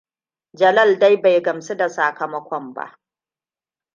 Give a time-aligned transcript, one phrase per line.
[0.59, 2.99] Jalal dai bai gamsu da sakamakon ba.